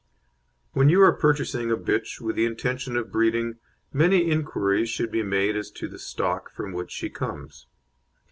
[0.73, 3.57] When you are purchasing a bitch with the intention of breeding,
[3.93, 7.67] many inquiries should be made as to the stock from which she comes.